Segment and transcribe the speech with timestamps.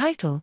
[0.00, 0.42] Title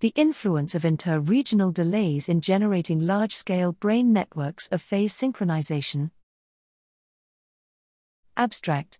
[0.00, 6.10] The influence of inter regional delays in generating large scale brain networks of phase synchronization.
[8.36, 8.98] Abstract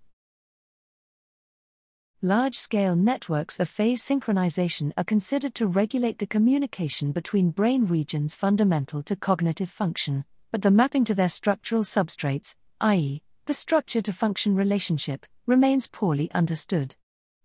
[2.23, 8.35] Large scale networks of phase synchronization are considered to regulate the communication between brain regions
[8.35, 14.11] fundamental to cognitive function, but the mapping to their structural substrates, i.e., the structure to
[14.11, 16.97] function relationship, remains poorly understood.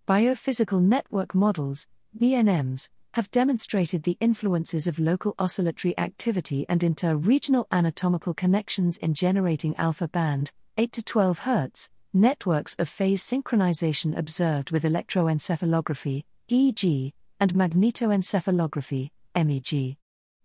[0.08, 1.86] Biophysical network models,
[2.18, 9.12] BNMs, have demonstrated the influences of local oscillatory activity and inter regional anatomical connections in
[9.12, 17.12] generating alpha band, 8 to 12 Hz, networks of phase synchronization observed with electroencephalography, EEG,
[17.38, 19.98] and magnetoencephalography, MEG.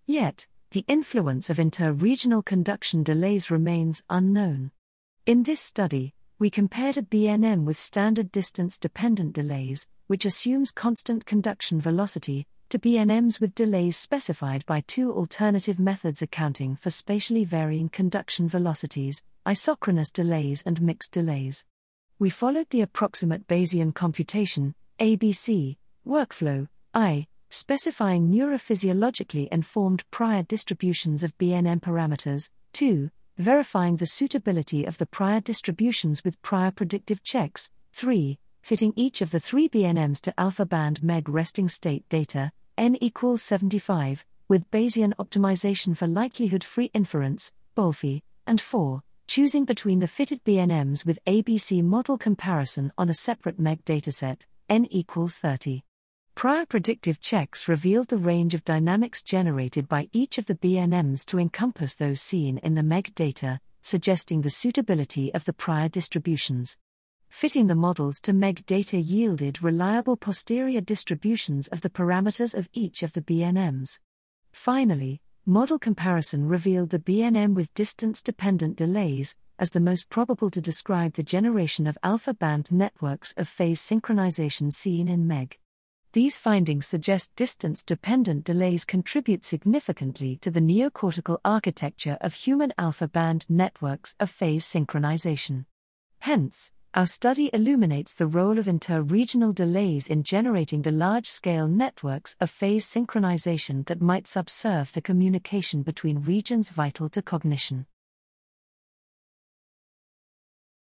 [0.05, 4.71] Yet, the influence of inter-regional conduction delays remains unknown.
[5.25, 6.13] In this study,
[6.43, 12.77] we compared a BNM with standard distance dependent delays, which assumes constant conduction velocity, to
[12.77, 20.11] BNMs with delays specified by two alternative methods accounting for spatially varying conduction velocities, isochronous
[20.11, 21.63] delays and mixed delays.
[22.19, 31.37] We followed the approximate Bayesian computation, ABC, workflow, I, specifying neurophysiologically informed prior distributions of
[31.37, 38.37] BNM parameters, 2, verifying the suitability of the prior distributions with prior predictive checks, 3,
[38.61, 43.41] fitting each of the three BNMs to alpha band MEG resting state data, n equals
[43.41, 50.43] 75, with Bayesian optimization for likelihood free inference, BOLFI, and 4, choosing between the fitted
[50.43, 55.83] BNMs with ABC model comparison on a separate MEG dataset, n equals 30.
[56.35, 61.39] Prior predictive checks revealed the range of dynamics generated by each of the BNMs to
[61.39, 66.77] encompass those seen in the MEG data, suggesting the suitability of the prior distributions.
[67.29, 73.03] Fitting the models to MEG data yielded reliable posterior distributions of the parameters of each
[73.03, 73.99] of the BNMs.
[74.51, 80.61] Finally, Model comparison revealed the BNM with distance dependent delays as the most probable to
[80.61, 85.59] describe the generation of alpha band networks of phase synchronization seen in MEG.
[86.13, 93.07] These findings suggest distance dependent delays contribute significantly to the neocortical architecture of human alpha
[93.07, 95.65] band networks of phase synchronization.
[96.19, 102.51] Hence, our study illuminates the role of inter-regional delays in generating the large-scale networks of
[102.51, 107.87] phase synchronization that might subserve the communication between regions vital to cognition.